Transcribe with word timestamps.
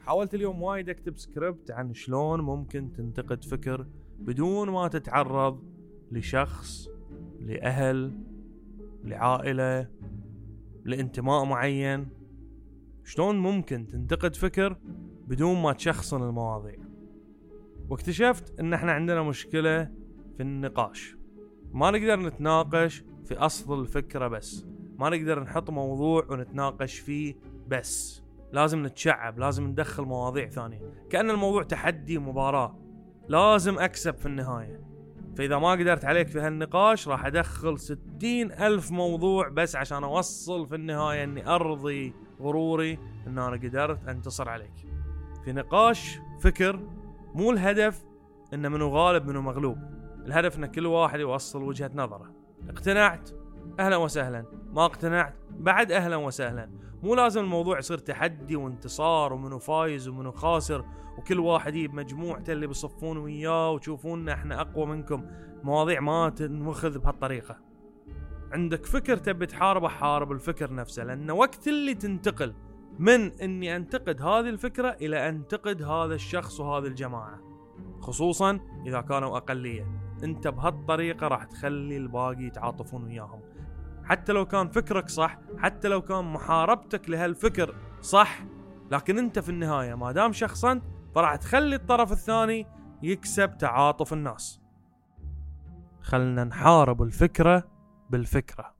حاولت 0.00 0.34
اليوم 0.34 0.62
وايد 0.62 0.88
اكتب 0.88 1.18
سكريبت 1.18 1.70
عن 1.70 1.94
شلون 1.94 2.40
ممكن 2.40 2.92
تنتقد 2.92 3.44
فكر 3.44 3.86
بدون 4.18 4.70
ما 4.70 4.88
تتعرض 4.88 5.62
لشخص 6.12 6.88
لأهل 7.40 8.18
لعائلة 9.04 9.88
لانتماء 10.84 11.44
معين. 11.44 12.08
شلون 13.04 13.38
ممكن 13.38 13.86
تنتقد 13.86 14.36
فكر 14.36 14.76
بدون 15.26 15.62
ما 15.62 15.72
تشخصن 15.72 16.22
المواضيع؟ 16.22 16.78
واكتشفت 17.88 18.60
إن 18.60 18.74
إحنا 18.74 18.92
عندنا 18.92 19.22
مشكلة 19.22 19.84
في 20.36 20.42
النقاش. 20.42 21.16
ما 21.72 21.90
نقدر 21.90 22.20
نتناقش 22.20 23.04
في 23.24 23.34
أصل 23.34 23.80
الفكرة 23.80 24.28
بس. 24.28 24.66
ما 24.98 25.10
نقدر 25.10 25.42
نحط 25.42 25.70
موضوع 25.70 26.26
ونتناقش 26.30 26.98
فيه 26.98 27.34
بس. 27.68 28.22
لازم 28.52 28.86
نتشعب 28.86 29.38
لازم 29.38 29.64
ندخل 29.64 30.02
مواضيع 30.02 30.48
ثانية. 30.48 30.80
كأن 31.10 31.30
الموضوع 31.30 31.62
تحدي 31.62 32.18
مباراة 32.18 32.78
لازم 33.28 33.78
أكسب 33.78 34.14
في 34.14 34.26
النهاية. 34.26 34.80
فإذا 35.36 35.58
ما 35.58 35.70
قدرت 35.70 36.04
عليك 36.04 36.28
في 36.28 36.40
هالنقاش 36.40 37.08
راح 37.08 37.26
أدخل 37.26 37.78
ستين 37.78 38.52
ألف 38.52 38.90
موضوع 38.90 39.48
بس 39.48 39.76
عشان 39.76 40.04
أوصل 40.04 40.66
في 40.66 40.74
النهاية 40.74 41.24
أني 41.24 41.48
أرضي 41.48 42.14
غروري 42.40 42.98
أن 43.26 43.38
أنا 43.38 43.56
قدرت 43.56 44.08
أنتصر 44.08 44.48
عليك. 44.48 44.86
في 45.44 45.52
نقاش 45.52 46.18
فكر 46.40 46.80
مو 47.34 47.50
الهدف 47.50 48.04
أنه 48.54 48.68
منو 48.68 48.88
غالب 48.88 49.26
منو 49.26 49.42
مغلوب. 49.42 49.78
الهدف 50.26 50.58
أن 50.58 50.66
كل 50.66 50.86
واحد 50.86 51.20
يوصل 51.20 51.62
وجهة 51.62 51.90
نظره. 51.94 52.34
اقتنعت؟ 52.68 53.30
أهلا 53.80 53.96
وسهلا. 53.96 54.44
ما 54.72 54.84
اقتنعت؟ 54.84 55.34
بعد 55.50 55.92
أهلا 55.92 56.16
وسهلا. 56.16 56.70
مو 57.02 57.14
لازم 57.14 57.40
الموضوع 57.40 57.78
يصير 57.78 57.98
تحدي 57.98 58.56
وانتصار 58.56 59.32
ومنو 59.32 59.58
فايز 59.58 60.08
ومنو 60.08 60.32
خاسر 60.32 60.84
وكل 61.18 61.40
واحد 61.40 61.74
يجيب 61.74 61.94
مجموعته 61.94 62.52
اللي 62.52 62.66
بيصفون 62.66 63.18
وياه 63.18 63.70
وتشوفوننا 63.70 64.32
إحنا 64.32 64.60
أقوى 64.60 64.86
منكم. 64.86 65.26
مواضيع 65.62 66.00
ما 66.00 66.28
تنوخذ 66.28 66.98
بهالطريقة. 66.98 67.56
عندك 68.52 68.86
فكر 68.86 69.16
تبي 69.16 69.46
تحاربه 69.46 69.88
حارب 69.88 70.32
الفكر 70.32 70.74
نفسه 70.74 71.04
لأن 71.04 71.30
وقت 71.30 71.68
اللي 71.68 71.94
تنتقل 71.94 72.54
من 72.98 73.32
إني 73.32 73.76
أنتقد 73.76 74.22
هذه 74.22 74.48
الفكرة 74.48 74.88
إلى 74.88 75.28
أنتقد 75.28 75.82
هذا 75.82 76.14
الشخص 76.14 76.60
وهذه 76.60 76.86
الجماعة. 76.86 77.40
خصوصا 78.00 78.60
إذا 78.86 79.00
كانوا 79.00 79.36
أقلية. 79.36 80.09
انت 80.24 80.48
بهالطريقة 80.48 81.28
راح 81.28 81.44
تخلي 81.44 81.96
الباقي 81.96 82.44
يتعاطفون 82.44 83.04
وياهم. 83.04 83.40
حتى 84.04 84.32
لو 84.32 84.46
كان 84.46 84.68
فكرك 84.68 85.08
صح 85.08 85.38
حتى 85.58 85.88
لو 85.88 86.02
كان 86.02 86.24
محاربتك 86.24 87.10
لهالفكر 87.10 87.74
صح 88.00 88.44
لكن 88.90 89.18
انت 89.18 89.38
في 89.38 89.48
النهاية 89.48 89.94
ما 89.94 90.12
دام 90.12 90.32
شخصنت 90.32 90.82
فراح 91.14 91.36
تخلي 91.36 91.76
الطرف 91.76 92.12
الثاني 92.12 92.66
يكسب 93.02 93.58
تعاطف 93.58 94.12
الناس. 94.12 94.60
خلنا 96.00 96.44
نحارب 96.44 97.02
الفكرة 97.02 97.64
بالفكرة. 98.10 98.79